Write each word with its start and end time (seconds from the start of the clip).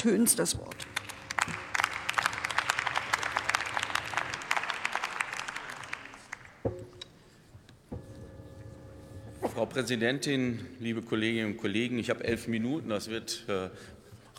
Töns 0.00 0.34
das 0.34 0.58
Wort. 0.58 0.86
Frau 9.52 9.66
Präsidentin, 9.66 10.64
liebe 10.78 11.02
Kolleginnen 11.02 11.52
und 11.52 11.58
Kollegen! 11.58 11.98
Ich 11.98 12.08
habe 12.08 12.24
elf 12.24 12.48
Minuten. 12.48 12.88
Das 12.88 13.10
wird 13.10 13.44
äh, 13.48 13.68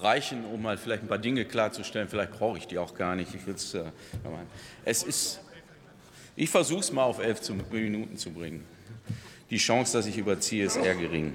reichen, 0.01 0.45
um 0.45 0.63
mal 0.63 0.79
vielleicht 0.79 1.03
ein 1.03 1.07
paar 1.07 1.19
Dinge 1.19 1.45
klarzustellen. 1.45 2.07
Vielleicht 2.07 2.31
brauche 2.31 2.57
ich 2.57 2.65
die 2.65 2.79
auch 2.79 2.95
gar 2.95 3.15
nicht. 3.15 3.35
Ich, 3.35 3.47
äh, 3.47 3.83
es 4.83 5.03
ist, 5.03 5.41
ich 6.35 6.49
versuche 6.49 6.79
es 6.79 6.91
mal 6.91 7.03
auf 7.03 7.19
elf 7.19 7.47
Minuten 7.69 8.17
zu 8.17 8.31
bringen. 8.31 8.65
Die 9.51 9.57
Chance, 9.57 9.95
dass 9.95 10.07
ich 10.07 10.17
überziehe, 10.17 10.65
ist 10.65 10.77
eher 10.77 10.95
gering. 10.95 11.33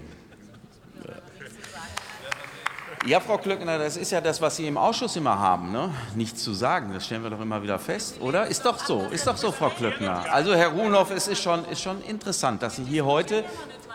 Ja, 3.07 3.20
Frau 3.20 3.38
Klöckner, 3.38 3.79
das 3.79 3.96
ist 3.96 4.11
ja 4.11 4.20
das, 4.20 4.41
was 4.41 4.57
Sie 4.57 4.66
im 4.66 4.77
Ausschuss 4.77 5.14
immer 5.14 5.38
haben, 5.38 5.70
ne? 5.70 5.95
nichts 6.16 6.42
zu 6.42 6.52
sagen. 6.52 6.91
Das 6.92 7.06
stellen 7.06 7.23
wir 7.23 7.30
doch 7.30 7.41
immer 7.41 7.62
wieder 7.62 7.79
fest, 7.79 8.16
oder? 8.20 8.48
Ist 8.48 8.65
doch 8.65 8.84
so, 8.84 9.06
ist 9.12 9.29
doch 9.29 9.37
so, 9.37 9.52
Frau 9.52 9.70
Klöckner. 9.70 10.24
Also, 10.32 10.56
Herr 10.56 10.70
Ruhnhoff, 10.70 11.12
es 11.12 11.29
ist 11.29 11.41
schon, 11.41 11.65
ist 11.66 11.80
schon 11.80 12.02
interessant, 12.02 12.62
dass 12.62 12.77
Sie 12.77 12.82
hier 12.82 13.05
heute, 13.05 13.45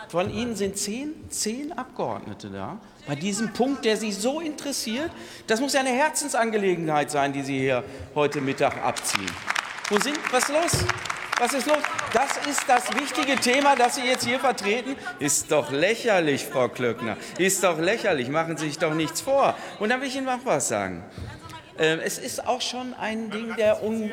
von 0.08 0.32
Ihnen 0.32 0.56
sind 0.56 0.78
zehn, 0.78 1.12
zehn 1.28 1.72
Abgeordnete 1.76 2.48
da, 2.48 2.78
bei 3.06 3.14
diesem 3.14 3.52
Punkt, 3.52 3.84
der 3.84 3.98
Sie 3.98 4.12
so 4.12 4.40
interessiert. 4.40 5.10
Das 5.46 5.60
muss 5.60 5.74
ja 5.74 5.80
eine 5.80 5.90
Herzensangelegenheit 5.90 7.10
sein, 7.10 7.34
die 7.34 7.42
Sie 7.42 7.58
hier 7.58 7.84
heute 8.14 8.40
Mittag 8.40 8.82
abziehen. 8.82 9.30
Wo 9.90 9.98
sind, 9.98 10.18
was 10.32 10.44
ist 10.44 10.48
los? 10.48 10.86
Was 11.42 11.54
ist 11.54 11.66
los? 11.66 11.78
Das 12.12 12.46
ist 12.46 12.68
das 12.68 12.94
wichtige 12.94 13.34
Thema, 13.34 13.74
das 13.74 13.96
Sie 13.96 14.02
jetzt 14.02 14.24
hier 14.24 14.38
vertreten. 14.38 14.94
Ist 15.18 15.50
doch 15.50 15.72
lächerlich, 15.72 16.44
Frau 16.46 16.68
Klöckner. 16.68 17.16
Ist 17.36 17.64
doch 17.64 17.80
lächerlich. 17.80 18.28
Machen 18.28 18.56
Sie 18.56 18.66
sich 18.66 18.78
doch 18.78 18.94
nichts 18.94 19.22
vor. 19.22 19.56
Und 19.80 19.88
dann 19.88 20.00
will 20.00 20.06
ich 20.06 20.14
Ihnen 20.14 20.26
noch 20.26 20.44
was 20.44 20.68
sagen. 20.68 21.02
Ähm, 21.80 21.98
es 22.04 22.18
ist 22.18 22.46
auch 22.46 22.60
schon 22.60 22.94
ein 22.94 23.28
Ding 23.30 23.56
der 23.56 23.82
Un 23.82 24.08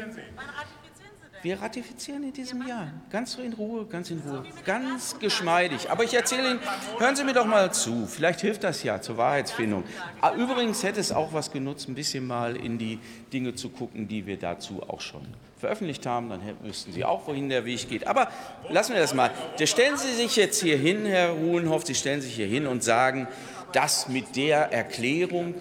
wir 1.41 1.61
ratifizieren 1.61 2.23
in 2.23 2.33
diesem 2.33 2.67
Jahr. 2.67 2.91
Ganz 3.09 3.35
in 3.35 3.53
Ruhe, 3.53 3.85
ganz 3.85 4.11
in 4.11 4.19
Ruhe, 4.19 4.43
ganz 4.65 5.17
geschmeidig. 5.19 5.89
Aber 5.89 6.03
ich 6.03 6.13
erzähle 6.13 6.51
Ihnen, 6.51 6.59
hören 6.97 7.15
Sie 7.15 7.23
mir 7.23 7.33
doch 7.33 7.45
mal 7.45 7.71
zu. 7.73 8.05
Vielleicht 8.07 8.41
hilft 8.41 8.63
das 8.63 8.83
ja 8.83 9.01
zur 9.01 9.17
Wahrheitsfindung. 9.17 9.83
Ah, 10.21 10.33
übrigens 10.33 10.83
hätte 10.83 10.99
es 10.99 11.11
auch 11.11 11.33
was 11.33 11.51
genutzt, 11.51 11.87
ein 11.87 11.95
bisschen 11.95 12.27
mal 12.27 12.55
in 12.55 12.77
die 12.77 12.99
Dinge 13.31 13.55
zu 13.55 13.69
gucken, 13.69 14.07
die 14.07 14.25
wir 14.25 14.37
dazu 14.37 14.83
auch 14.87 15.01
schon 15.01 15.21
veröffentlicht 15.57 16.05
haben. 16.05 16.29
Dann 16.29 16.41
wüssten 16.63 16.91
Sie 16.91 17.05
auch, 17.05 17.27
wohin 17.27 17.49
der 17.49 17.65
Weg 17.65 17.89
geht. 17.89 18.07
Aber 18.07 18.29
lassen 18.69 18.93
wir 18.93 19.01
das 19.01 19.13
mal. 19.13 19.31
Stellen 19.63 19.97
Sie 19.97 20.13
sich 20.13 20.35
jetzt 20.35 20.61
hier 20.61 20.77
hin, 20.77 21.05
Herr 21.05 21.31
Ruhenhoff, 21.31 21.85
Sie 21.85 21.95
stellen 21.95 22.21
sich 22.21 22.35
hier 22.35 22.47
hin 22.47 22.67
und 22.67 22.83
sagen, 22.83 23.27
dass 23.73 24.07
mit 24.09 24.35
der 24.35 24.71
Erklärung 24.71 25.55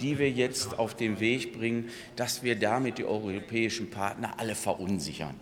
die 0.00 0.18
wir 0.18 0.30
jetzt 0.30 0.78
auf 0.78 0.94
den 0.94 1.20
Weg 1.20 1.58
bringen, 1.58 1.90
dass 2.16 2.42
wir 2.42 2.56
damit 2.56 2.98
die 2.98 3.04
europäischen 3.04 3.90
Partner 3.90 4.34
alle 4.38 4.54
verunsichern. 4.54 5.34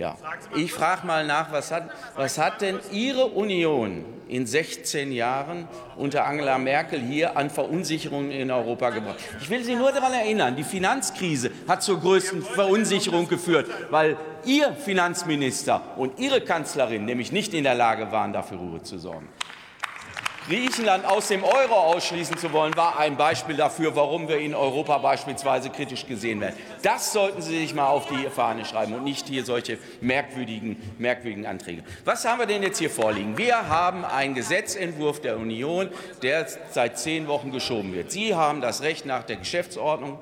Ja. 0.00 0.16
Ich 0.56 0.72
frage 0.72 1.06
mal 1.06 1.26
nach, 1.26 1.52
was 1.52 1.70
hat, 1.70 1.90
was 2.16 2.38
hat 2.38 2.62
denn 2.62 2.78
Ihre 2.90 3.26
Union 3.26 4.06
in 4.28 4.46
16 4.46 5.12
Jahren 5.12 5.68
unter 5.94 6.24
Angela 6.24 6.56
Merkel 6.56 7.00
hier 7.00 7.36
an 7.36 7.50
Verunsicherungen 7.50 8.30
in 8.30 8.50
Europa 8.50 8.88
gebracht? 8.90 9.18
Ich 9.42 9.50
will 9.50 9.62
Sie 9.62 9.74
nur 9.74 9.92
daran 9.92 10.14
erinnern, 10.14 10.56
die 10.56 10.64
Finanzkrise 10.64 11.50
hat 11.68 11.82
zur 11.82 12.00
größten 12.00 12.40
Verunsicherung 12.40 13.28
geführt, 13.28 13.68
weil 13.90 14.16
Ihr 14.46 14.72
Finanzminister 14.72 15.82
und 15.98 16.18
Ihre 16.18 16.40
Kanzlerin 16.40 17.04
nämlich 17.04 17.30
nicht 17.30 17.52
in 17.52 17.64
der 17.64 17.74
Lage 17.74 18.10
waren, 18.10 18.32
dafür 18.32 18.56
Ruhe 18.56 18.82
zu 18.82 18.98
sorgen. 18.98 19.28
Griechenland 20.50 21.04
aus 21.04 21.28
dem 21.28 21.44
Euro 21.44 21.74
ausschließen 21.74 22.36
zu 22.36 22.52
wollen, 22.52 22.76
war 22.76 22.98
ein 22.98 23.16
Beispiel 23.16 23.54
dafür, 23.54 23.94
warum 23.94 24.26
wir 24.26 24.38
in 24.38 24.52
Europa 24.52 24.98
beispielsweise 24.98 25.70
kritisch 25.70 26.04
gesehen 26.06 26.40
werden. 26.40 26.56
Das 26.82 27.12
sollten 27.12 27.40
Sie 27.40 27.56
sich 27.56 27.72
mal 27.72 27.86
auf 27.86 28.06
die 28.06 28.28
Fahne 28.28 28.64
schreiben 28.64 28.94
und 28.94 29.04
nicht 29.04 29.28
hier 29.28 29.44
solche 29.44 29.78
merkwürdigen, 30.00 30.76
merkwürdigen 30.98 31.46
Anträge. 31.46 31.84
Was 32.04 32.24
haben 32.24 32.40
wir 32.40 32.46
denn 32.46 32.64
jetzt 32.64 32.78
hier 32.78 32.90
vorliegen? 32.90 33.38
Wir 33.38 33.68
haben 33.68 34.04
einen 34.04 34.34
Gesetzentwurf 34.34 35.20
der 35.20 35.38
Union, 35.38 35.88
der 36.22 36.48
seit 36.72 36.98
zehn 36.98 37.28
Wochen 37.28 37.52
geschoben 37.52 37.94
wird. 37.94 38.10
Sie 38.10 38.34
haben 38.34 38.60
das 38.60 38.82
Recht 38.82 39.06
nach 39.06 39.22
der 39.22 39.36
Geschäftsordnung 39.36 40.18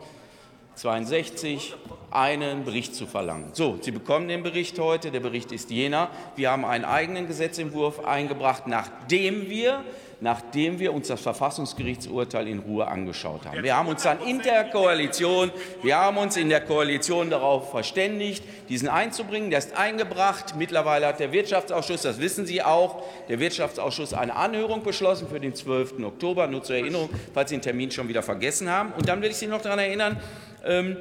62 0.75 1.75
einen 2.11 2.65
Bericht 2.65 2.95
zu 2.95 3.07
verlangen. 3.07 3.49
So, 3.53 3.79
Sie 3.81 3.91
bekommen 3.91 4.29
den 4.29 4.43
Bericht 4.43 4.79
heute. 4.79 5.11
Der 5.11 5.21
Bericht 5.21 5.53
ist 5.53 5.71
jener. 5.71 6.11
Wir 6.37 6.51
haben 6.51 6.67
einen 6.67 6.85
eigenen 6.85 7.27
Gesetzentwurf 7.27 8.05
eingebracht, 8.05 8.67
nachdem 8.67 9.49
wir 9.49 9.85
nachdem 10.21 10.81
wir 10.81 10.93
uns 10.93 11.09
das 11.09 11.21
Verfassungsgerichtsurteil 11.21 12.49
in 12.49 12.59
Ruhe 12.59 12.89
angeschaut 12.89 13.47
haben. 13.47 13.63
Wir 13.63 13.77
haben 13.77 13.89
uns 13.89 14.03
dann 14.03 14.21
in 14.21 14.41
der 14.41 14.65
Koalition, 14.65 15.53
wir 15.83 15.97
haben 15.97 16.17
uns 16.17 16.37
in 16.37 16.49
der 16.49 16.61
Koalition 16.61 17.31
darauf 17.31 17.71
verständigt, 17.71 18.43
diesen 18.69 18.89
einzubringen. 18.89 19.51
Der 19.51 19.61
ist 19.61 19.77
eingebracht. 19.77 20.55
Mittlerweile 20.57 21.07
hat 21.07 21.21
der 21.21 21.33
Wirtschaftsausschuss, 21.33 22.03
das 22.03 22.21
wissen 22.21 22.47
Sie 22.47 22.63
auch, 22.63 23.03
der 23.29 23.39
Wirtschaftsausschuss 23.39 24.13
eine 24.13 24.35
Anhörung 24.35 24.83
beschlossen 24.83 25.29
für 25.29 25.39
den 25.39 25.55
12. 25.55 26.05
Oktober. 26.05 26.49
Nur 26.49 26.65
zur 26.65 26.77
Erinnerung, 26.77 27.11
falls 27.33 27.51
Sie 27.51 27.57
den 27.57 27.63
Termin 27.63 27.91
schon 27.91 28.09
wieder 28.09 28.23
vergessen 28.23 28.69
haben. 28.69 28.93
Und 28.97 29.09
dann 29.09 29.23
will 29.23 29.31
ich 29.31 29.37
Sie 29.37 29.47
noch 29.47 29.63
daran 29.63 29.79
erinnern, 29.79 30.21
ähm, 30.65 30.97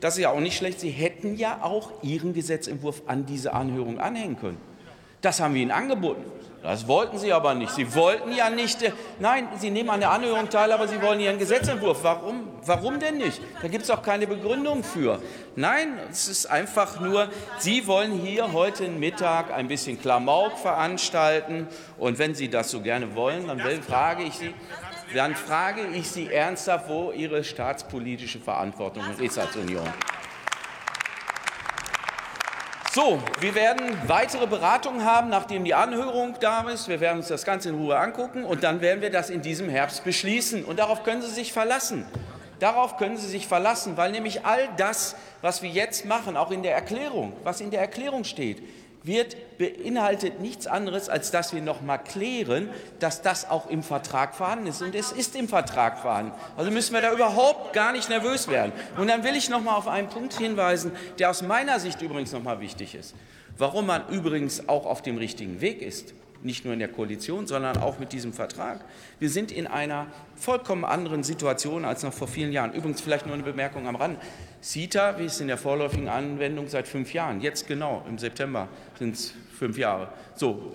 das 0.00 0.16
ist 0.16 0.22
ja 0.22 0.30
auch 0.30 0.40
nicht 0.40 0.56
schlecht. 0.56 0.78
Sie 0.80 0.90
hätten 0.90 1.36
ja 1.36 1.60
auch 1.62 2.02
Ihren 2.02 2.34
Gesetzentwurf 2.34 3.02
an 3.06 3.26
diese 3.26 3.52
Anhörung 3.52 3.98
anhängen 3.98 4.38
können. 4.38 4.58
Das 5.20 5.40
haben 5.40 5.54
wir 5.54 5.62
Ihnen 5.62 5.72
angeboten. 5.72 6.22
Das 6.62 6.88
wollten 6.88 7.18
Sie 7.18 7.32
aber 7.32 7.54
nicht. 7.54 7.72
Sie 7.72 7.94
wollten 7.94 8.32
ja 8.32 8.50
nicht, 8.50 8.82
äh, 8.82 8.92
nein, 9.20 9.48
Sie 9.58 9.70
nehmen 9.70 9.90
an 9.90 10.00
der 10.00 10.10
Anhörung 10.10 10.50
teil, 10.50 10.72
aber 10.72 10.88
Sie 10.88 11.00
wollen 11.00 11.20
Ihren 11.20 11.38
Gesetzentwurf. 11.38 12.02
Warum? 12.02 12.48
Warum 12.66 12.98
denn 12.98 13.18
nicht? 13.18 13.40
Da 13.62 13.68
gibt 13.68 13.84
es 13.84 13.90
auch 13.90 14.02
keine 14.02 14.26
Begründung 14.26 14.82
für. 14.82 15.22
Nein, 15.54 15.98
es 16.10 16.28
ist 16.28 16.46
einfach 16.46 17.00
nur, 17.00 17.28
Sie 17.58 17.86
wollen 17.86 18.12
hier 18.12 18.52
heute 18.52 18.88
Mittag 18.88 19.52
ein 19.52 19.68
bisschen 19.68 20.00
Klamauk 20.00 20.58
veranstalten. 20.58 21.68
Und 21.96 22.18
wenn 22.18 22.34
Sie 22.34 22.50
das 22.50 22.70
so 22.70 22.80
gerne 22.80 23.14
wollen, 23.14 23.46
dann 23.46 23.60
frage 23.82 24.24
ich 24.24 24.34
Sie, 24.34 24.52
dann 25.14 25.36
frage 25.36 25.86
ich 25.94 26.10
Sie 26.10 26.32
ernsthaft, 26.32 26.88
wo 26.88 27.12
Ihre 27.12 27.44
staatspolitische 27.44 28.40
Verantwortung 28.40 29.04
ist 29.20 29.38
als 29.38 29.54
Union. 29.56 29.88
So, 32.94 33.22
wir 33.40 33.54
werden 33.54 33.82
weitere 34.06 34.46
Beratungen 34.46 35.04
haben, 35.04 35.28
nachdem 35.28 35.62
die 35.64 35.74
Anhörung 35.74 36.34
da 36.40 36.68
ist. 36.70 36.88
Wir 36.88 37.00
werden 37.00 37.18
uns 37.18 37.28
das 37.28 37.44
Ganze 37.44 37.68
in 37.68 37.74
Ruhe 37.74 37.98
angucken 37.98 38.44
und 38.44 38.64
dann 38.64 38.80
werden 38.80 39.02
wir 39.02 39.10
das 39.10 39.28
in 39.28 39.42
diesem 39.42 39.68
Herbst 39.68 40.04
beschließen. 40.04 40.64
Und 40.64 40.78
darauf 40.78 41.04
können 41.04 41.20
Sie 41.20 41.30
sich 41.30 41.52
verlassen. 41.52 42.06
Darauf 42.60 42.96
können 42.96 43.18
Sie 43.18 43.28
sich 43.28 43.46
verlassen, 43.46 43.96
weil 43.96 44.10
nämlich 44.10 44.46
all 44.46 44.68
das, 44.78 45.16
was 45.42 45.62
wir 45.62 45.68
jetzt 45.68 46.06
machen, 46.06 46.36
auch 46.36 46.50
in 46.50 46.62
der 46.62 46.74
Erklärung, 46.74 47.34
was 47.44 47.60
in 47.60 47.70
der 47.70 47.80
Erklärung 47.80 48.24
steht, 48.24 48.62
wird 49.02 49.36
beinhaltet 49.58 50.40
nichts 50.40 50.66
anderes, 50.66 51.08
als 51.08 51.30
dass 51.30 51.52
wir 51.52 51.62
noch 51.62 51.80
mal 51.80 51.98
klären, 51.98 52.68
dass 52.98 53.22
das 53.22 53.48
auch 53.48 53.68
im 53.68 53.82
Vertrag 53.82 54.34
vorhanden 54.34 54.66
ist. 54.66 54.82
Und 54.82 54.94
es 54.94 55.12
ist 55.12 55.36
im 55.36 55.48
Vertrag 55.48 55.98
vorhanden. 55.98 56.32
Also 56.56 56.70
müssen 56.70 56.94
wir 56.94 57.00
da 57.00 57.12
überhaupt 57.12 57.72
gar 57.72 57.92
nicht 57.92 58.08
nervös 58.08 58.48
werden. 58.48 58.72
Und 58.96 59.08
dann 59.08 59.24
will 59.24 59.36
ich 59.36 59.48
noch 59.48 59.62
mal 59.62 59.76
auf 59.76 59.88
einen 59.88 60.08
Punkt 60.08 60.34
hinweisen, 60.34 60.92
der 61.18 61.30
aus 61.30 61.42
meiner 61.42 61.80
Sicht 61.80 62.02
übrigens 62.02 62.32
noch 62.32 62.42
mal 62.42 62.60
wichtig 62.60 62.94
ist. 62.94 63.14
Warum 63.56 63.86
man 63.86 64.08
übrigens 64.08 64.68
auch 64.68 64.86
auf 64.86 65.02
dem 65.02 65.18
richtigen 65.18 65.60
Weg 65.60 65.82
ist 65.82 66.14
nicht 66.42 66.64
nur 66.64 66.74
in 66.74 66.78
der 66.78 66.88
Koalition, 66.88 67.46
sondern 67.46 67.78
auch 67.78 67.98
mit 67.98 68.12
diesem 68.12 68.32
Vertrag. 68.32 68.84
Wir 69.18 69.30
sind 69.30 69.50
in 69.50 69.66
einer 69.66 70.06
vollkommen 70.36 70.84
anderen 70.84 71.22
Situation 71.24 71.84
als 71.84 72.02
noch 72.02 72.12
vor 72.12 72.28
vielen 72.28 72.52
Jahren. 72.52 72.72
Übrigens 72.72 73.00
vielleicht 73.00 73.26
nur 73.26 73.34
eine 73.34 73.42
Bemerkung 73.42 73.86
am 73.88 73.96
Rand. 73.96 74.18
CETA, 74.60 75.18
wie 75.18 75.24
es 75.24 75.40
in 75.40 75.48
der 75.48 75.58
vorläufigen 75.58 76.08
Anwendung 76.08 76.68
seit 76.68 76.86
fünf 76.86 77.12
Jahren, 77.12 77.40
jetzt 77.40 77.66
genau, 77.66 78.04
im 78.08 78.18
September 78.18 78.68
sind 78.98 79.14
es 79.14 79.34
fünf 79.58 79.78
Jahre. 79.78 80.08
So, 80.34 80.72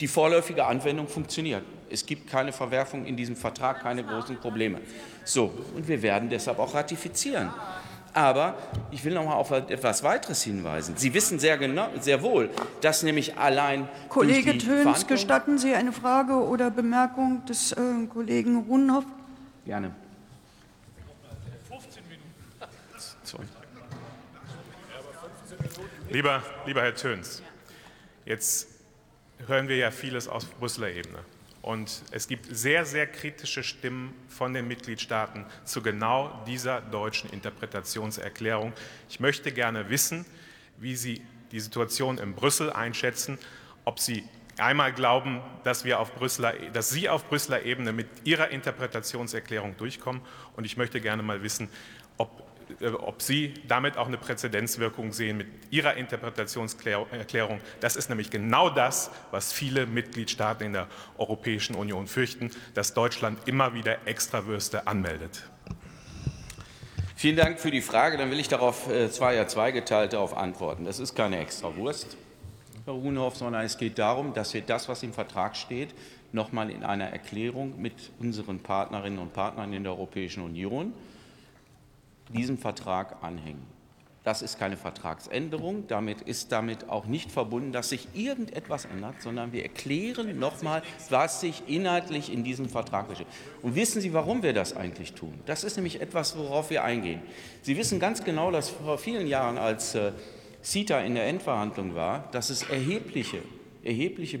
die 0.00 0.08
vorläufige 0.08 0.64
Anwendung 0.64 1.08
funktioniert. 1.08 1.62
Es 1.90 2.04
gibt 2.04 2.28
keine 2.28 2.52
Verwerfung 2.52 3.06
in 3.06 3.16
diesem 3.16 3.34
Vertrag, 3.34 3.80
keine 3.80 4.04
großen 4.04 4.36
Probleme. 4.36 4.80
So, 5.24 5.52
und 5.74 5.88
wir 5.88 6.02
werden 6.02 6.28
deshalb 6.28 6.58
auch 6.58 6.74
ratifizieren. 6.74 7.50
Aber 8.14 8.56
ich 8.90 9.04
will 9.04 9.14
noch 9.14 9.24
mal 9.24 9.34
auf 9.34 9.50
etwas 9.50 10.02
weiteres 10.02 10.42
hinweisen. 10.42 10.96
Sie 10.96 11.14
wissen 11.14 11.38
sehr, 11.38 11.58
genau, 11.58 11.88
sehr 12.00 12.22
wohl, 12.22 12.50
dass 12.80 13.02
nämlich 13.02 13.36
allein. 13.36 13.88
Kollege 14.08 14.58
Töns, 14.58 15.06
gestatten 15.06 15.58
Sie 15.58 15.74
eine 15.74 15.92
Frage 15.92 16.34
oder 16.34 16.70
Bemerkung 16.70 17.44
des 17.46 17.72
äh, 17.72 17.76
Kollegen 18.12 18.64
Runhoff? 18.68 19.04
Gerne. 19.64 19.92
Lieber, 26.10 26.42
lieber 26.64 26.82
Herr 26.82 26.94
Töns, 26.94 27.42
jetzt 28.24 28.66
hören 29.46 29.68
wir 29.68 29.76
ja 29.76 29.90
vieles 29.90 30.26
aus 30.26 30.46
Brüsseler 30.46 30.90
Ebene. 30.90 31.18
Und 31.62 32.02
es 32.12 32.28
gibt 32.28 32.46
sehr, 32.50 32.84
sehr 32.84 33.06
kritische 33.06 33.62
Stimmen 33.62 34.14
von 34.28 34.54
den 34.54 34.68
Mitgliedstaaten 34.68 35.44
zu 35.64 35.82
genau 35.82 36.42
dieser 36.46 36.80
deutschen 36.80 37.30
Interpretationserklärung. 37.30 38.72
Ich 39.08 39.20
möchte 39.20 39.52
gerne 39.52 39.90
wissen, 39.90 40.24
wie 40.78 40.94
Sie 40.96 41.22
die 41.50 41.60
Situation 41.60 42.18
in 42.18 42.34
Brüssel 42.34 42.70
einschätzen, 42.72 43.38
ob 43.84 43.98
Sie 43.98 44.24
einmal 44.58 44.92
glauben, 44.92 45.40
dass, 45.64 45.84
wir 45.84 46.00
auf 46.00 46.14
Brüsseler, 46.14 46.54
dass 46.72 46.90
Sie 46.90 47.08
auf 47.08 47.28
Brüsseler 47.28 47.62
Ebene 47.64 47.92
mit 47.92 48.08
Ihrer 48.24 48.50
Interpretationserklärung 48.50 49.76
durchkommen. 49.76 50.22
Und 50.56 50.64
ich 50.64 50.76
möchte 50.76 51.00
gerne 51.00 51.22
mal 51.22 51.42
wissen, 51.42 51.68
ob, 52.16 52.42
ob 52.98 53.22
Sie 53.22 53.54
damit 53.66 53.96
auch 53.96 54.06
eine 54.06 54.18
Präzedenzwirkung 54.18 55.12
sehen 55.12 55.38
mit 55.38 55.48
Ihrer 55.70 55.94
Interpretationserklärung. 55.94 57.60
Das 57.80 57.96
ist 57.96 58.08
nämlich 58.08 58.30
genau 58.30 58.70
das, 58.70 59.10
was 59.30 59.52
viele 59.52 59.86
Mitgliedstaaten 59.86 60.66
in 60.66 60.72
der 60.74 60.88
Europäischen 61.16 61.74
Union 61.74 62.06
fürchten, 62.06 62.50
dass 62.74 62.94
Deutschland 62.94 63.38
immer 63.46 63.74
wieder 63.74 64.06
Extrawürste 64.06 64.86
anmeldet. 64.86 65.42
Vielen 67.16 67.36
Dank 67.36 67.58
für 67.58 67.72
die 67.72 67.80
Frage. 67.80 68.16
Dann 68.16 68.30
will 68.30 68.38
ich 68.38 68.48
darauf 68.48 68.88
äh, 68.88 69.10
zwei, 69.10 69.34
ja, 69.34 69.48
zweigeteilt 69.48 70.12
darauf 70.12 70.36
antworten. 70.36 70.84
Das 70.84 71.00
ist 71.00 71.16
keine 71.16 71.40
Extrawurst. 71.40 72.16
Herr 72.84 72.94
Runhoff, 72.94 73.36
sondern 73.36 73.64
es 73.64 73.76
geht 73.76 73.98
darum, 73.98 74.34
dass 74.34 74.54
wir 74.54 74.62
das, 74.62 74.88
was 74.88 75.02
im 75.02 75.12
Vertrag 75.12 75.56
steht, 75.56 75.94
noch 76.32 76.52
mal 76.52 76.70
in 76.70 76.84
einer 76.84 77.06
Erklärung 77.06 77.80
mit 77.80 78.12
unseren 78.18 78.60
Partnerinnen 78.60 79.18
und 79.18 79.32
Partnern 79.32 79.72
in 79.72 79.82
der 79.82 79.92
Europäischen 79.92 80.42
Union 80.42 80.92
diesem 82.28 82.58
Vertrag 82.58 83.22
anhängen. 83.22 83.78
Das 84.24 84.42
ist 84.42 84.58
keine 84.58 84.76
Vertragsänderung. 84.76 85.86
Damit 85.86 86.20
ist 86.20 86.52
damit 86.52 86.90
auch 86.90 87.06
nicht 87.06 87.32
verbunden, 87.32 87.72
dass 87.72 87.88
sich 87.88 88.08
irgendetwas 88.12 88.84
ändert, 88.84 89.22
sondern 89.22 89.52
wir 89.52 89.62
erklären 89.62 90.38
nochmal, 90.38 90.82
was 91.08 91.40
sich 91.40 91.62
inhaltlich 91.66 92.30
in 92.30 92.44
diesem 92.44 92.68
Vertrag 92.68 93.08
beschäftigt. 93.08 93.38
Und 93.62 93.74
wissen 93.74 94.02
Sie, 94.02 94.12
warum 94.12 94.42
wir 94.42 94.52
das 94.52 94.76
eigentlich 94.76 95.14
tun? 95.14 95.32
Das 95.46 95.64
ist 95.64 95.76
nämlich 95.76 96.02
etwas, 96.02 96.36
worauf 96.36 96.68
wir 96.68 96.84
eingehen. 96.84 97.22
Sie 97.62 97.78
wissen 97.78 98.00
ganz 98.00 98.22
genau, 98.22 98.50
dass 98.50 98.68
vor 98.68 98.98
vielen 98.98 99.26
Jahren, 99.26 99.56
als 99.56 99.94
äh, 99.94 100.12
CETA 100.62 101.00
in 101.00 101.14
der 101.14 101.26
Endverhandlung 101.26 101.94
war, 101.94 102.28
dass 102.30 102.50
es 102.50 102.68
erhebliche, 102.68 103.38
erhebliche 103.82 104.40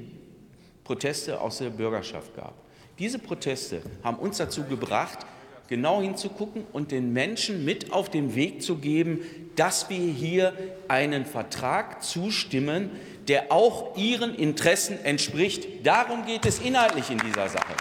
Proteste 0.84 1.40
aus 1.40 1.58
der 1.58 1.70
Bürgerschaft 1.70 2.34
gab. 2.36 2.52
Diese 2.98 3.18
Proteste 3.18 3.80
haben 4.02 4.18
uns 4.18 4.36
dazu 4.36 4.64
gebracht, 4.64 5.20
genau 5.68 6.00
hinzugucken 6.00 6.66
und 6.72 6.90
den 6.90 7.12
Menschen 7.12 7.64
mit 7.64 7.92
auf 7.92 8.10
den 8.10 8.34
Weg 8.34 8.62
zu 8.62 8.76
geben, 8.76 9.20
dass 9.56 9.88
wir 9.90 9.98
hier 9.98 10.52
einen 10.88 11.26
Vertrag 11.26 12.02
zustimmen, 12.02 12.90
der 13.28 13.52
auch 13.52 13.96
ihren 13.96 14.34
Interessen 14.34 15.04
entspricht. 15.04 15.86
Darum 15.86 16.24
geht 16.24 16.46
es 16.46 16.58
inhaltlich 16.60 17.10
in 17.10 17.18
dieser 17.18 17.48
Sache. 17.48 17.74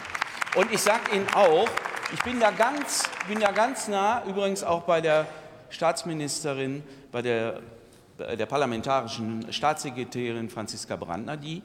Und 0.56 0.72
ich 0.72 0.82
sage 0.82 1.16
Ihnen 1.16 1.28
auch, 1.34 1.68
ich 2.14 2.22
bin 2.24 2.40
da 2.40 2.52
ganz, 2.52 3.04
bin 3.28 3.40
da 3.40 3.52
ganz 3.52 3.88
nah, 3.88 4.24
übrigens 4.26 4.64
auch 4.64 4.84
bei 4.84 5.02
der 5.02 5.26
Staatsministerin, 5.70 6.84
bei 7.12 7.22
der 7.22 7.62
der 8.18 8.46
parlamentarischen 8.46 9.52
Staatssekretärin 9.52 10.50
Franziska 10.50 10.96
Brandner, 10.96 11.38
die 11.38 11.62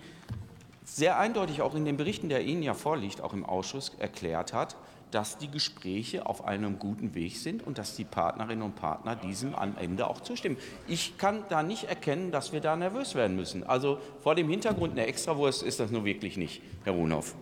sehr 0.84 1.18
eindeutig 1.18 1.62
auch 1.62 1.75
in 1.75 1.84
den 1.84 1.96
Berichten, 1.96 2.28
der 2.28 2.42
Ihnen 2.42 2.62
ja 2.62 2.75
vorliegt, 2.75 3.20
auch 3.20 3.32
im 3.32 3.44
Ausschuss 3.44 3.92
erklärt 3.98 4.52
hat, 4.52 4.76
dass 5.12 5.38
die 5.38 5.50
Gespräche 5.50 6.26
auf 6.26 6.44
einem 6.44 6.79
guten 6.79 7.14
Weg 7.14 7.37
sind 7.37 7.64
und 7.64 7.79
dass 7.79 7.94
die 7.94 8.05
Partnerinnen 8.05 8.62
und 8.62 8.75
Partner 8.75 9.14
diesem 9.14 9.55
am 9.55 9.76
Ende 9.79 10.06
auch 10.09 10.20
zustimmen. 10.20 10.56
Ich 10.88 11.19
kann 11.19 11.44
da 11.49 11.62
nicht 11.62 11.85
erkennen, 11.85 12.32
dass 12.32 12.53
wir 12.53 12.61
da 12.61 12.75
nervös 12.75 13.14
werden 13.14 13.37
müssen. 13.37 13.62
Also 13.64 13.99
vor 14.23 14.35
dem 14.35 14.49
Hintergrund 14.49 14.93
einer 14.93 15.06
Extrawurst 15.06 15.62
ist 15.62 15.79
das 15.81 15.91
nur 15.91 16.05
wirklich 16.05 16.37
nicht, 16.37 16.62
Herr 16.85 16.94
Runhoff. 16.94 17.35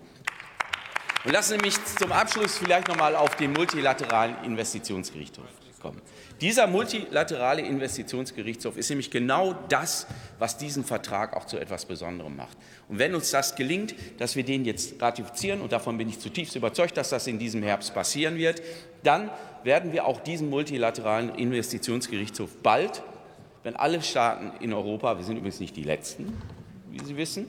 Und 1.25 1.33
lassen 1.33 1.59
Sie 1.59 1.65
mich 1.65 1.83
zum 1.85 2.13
Abschluss 2.13 2.59
vielleicht 2.59 2.89
noch 2.89 2.97
mal 2.97 3.15
auf 3.15 3.37
den 3.37 3.53
multilateralen 3.53 4.43
Investitionsgerichtshof 4.45 5.60
kommen. 5.81 6.01
Dieser 6.41 6.67
multilaterale 6.67 7.63
Investitionsgerichtshof 7.63 8.77
ist 8.77 8.89
nämlich 8.91 9.11
genau 9.11 9.55
das, 9.69 10.07
was 10.39 10.57
diesen 10.57 10.85
Vertrag 10.85 11.37
auch 11.37 11.47
zu 11.47 11.59
etwas 11.59 11.87
Besonderem 11.87 12.37
macht. 12.37 12.57
Und 12.89 12.99
wenn 12.99 13.15
uns 13.15 13.31
das 13.31 13.57
gelingt, 13.57 13.95
dass 14.19 14.37
wir 14.37 14.45
den 14.45 14.65
jetzt 14.65 15.01
ratifizieren, 15.03 15.61
und 15.61 15.73
davon 15.73 15.99
bin 15.99 16.09
ich 16.09 16.21
zutiefst 16.21 16.55
überzeugt, 16.55 16.97
dass 16.97 17.11
das 17.11 17.27
in 17.27 17.39
diesem 17.39 17.63
Herbst 17.63 17.93
passieren 17.93 18.37
wird, 18.37 18.63
dann 19.03 19.31
werden 19.65 19.93
wir 19.93 20.07
auch 20.07 20.21
diesen 20.21 20.49
multilateralen 20.49 21.35
Investitionsgerichtshof 21.35 22.51
bald, 22.63 23.03
wenn 23.63 23.77
alle 23.77 24.01
Staaten 24.03 24.53
in 24.63 24.73
Europa, 24.73 25.19
wir 25.19 25.25
sind 25.25 25.37
übrigens 25.37 25.61
nicht 25.61 25.77
die 25.77 25.83
Letzten, 25.83 26.33
wie 26.91 27.05
Sie 27.05 27.17
wissen, 27.17 27.47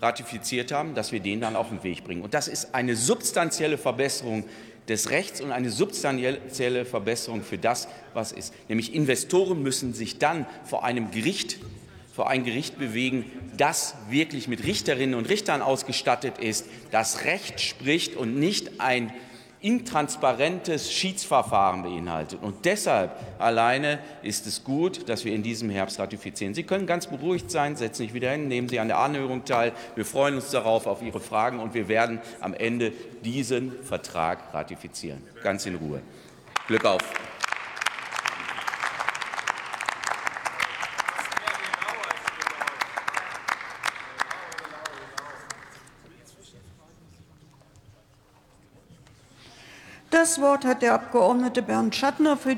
ratifiziert 0.00 0.72
haben, 0.72 0.94
dass 0.94 1.12
wir 1.12 1.20
den 1.20 1.40
dann 1.40 1.56
auf 1.56 1.70
den 1.70 1.82
Weg 1.82 2.04
bringen. 2.04 2.22
Und 2.22 2.34
das 2.34 2.48
ist 2.48 2.74
eine 2.74 2.96
substanzielle 2.96 3.78
Verbesserung 3.78 4.44
des 4.88 5.10
Rechts 5.10 5.40
und 5.40 5.52
eine 5.52 5.70
substanzielle 5.70 6.84
Verbesserung 6.84 7.42
für 7.42 7.58
das, 7.58 7.88
was 8.14 8.32
ist. 8.32 8.54
Nämlich 8.68 8.94
Investoren 8.94 9.62
müssen 9.62 9.94
sich 9.94 10.18
dann 10.18 10.46
vor 10.64 10.84
einem 10.84 11.10
Gericht, 11.10 11.58
vor 12.14 12.28
ein 12.30 12.44
Gericht 12.44 12.78
bewegen, 12.78 13.24
das 13.56 13.94
wirklich 14.08 14.48
mit 14.48 14.64
Richterinnen 14.64 15.14
und 15.14 15.28
Richtern 15.28 15.62
ausgestattet 15.62 16.38
ist, 16.38 16.66
das 16.90 17.24
Recht 17.24 17.60
spricht 17.60 18.16
und 18.16 18.38
nicht 18.38 18.80
ein 18.80 19.12
intransparentes 19.66 20.92
Schiedsverfahren 20.92 21.82
beinhaltet. 21.82 22.38
Und 22.40 22.64
deshalb 22.64 23.18
alleine 23.40 23.98
ist 24.22 24.46
es 24.46 24.62
gut, 24.62 25.08
dass 25.08 25.24
wir 25.24 25.34
in 25.34 25.42
diesem 25.42 25.70
Herbst 25.70 25.98
ratifizieren. 25.98 26.54
Sie 26.54 26.62
können 26.62 26.86
ganz 26.86 27.08
beruhigt 27.08 27.50
sein, 27.50 27.74
setzen 27.74 28.04
sich 28.04 28.14
wieder 28.14 28.30
hin, 28.30 28.46
nehmen 28.46 28.68
Sie 28.68 28.78
an 28.78 28.86
der 28.86 28.98
Anhörung 28.98 29.44
teil. 29.44 29.72
Wir 29.96 30.04
freuen 30.04 30.36
uns 30.36 30.52
darauf, 30.52 30.86
auf 30.86 31.02
Ihre 31.02 31.18
Fragen, 31.18 31.58
und 31.58 31.74
wir 31.74 31.88
werden 31.88 32.20
am 32.40 32.54
Ende 32.54 32.92
diesen 33.24 33.72
Vertrag 33.82 34.54
ratifizieren. 34.54 35.22
Ganz 35.42 35.66
in 35.66 35.74
Ruhe. 35.74 36.00
Glück 36.68 36.84
auf! 36.84 37.02
Das 50.26 50.40
Wort 50.40 50.64
hat 50.64 50.82
der 50.82 50.94
Abgeordnete 50.94 51.62
Bernd 51.62 51.94
Schattner 51.94 52.36
für 52.36 52.52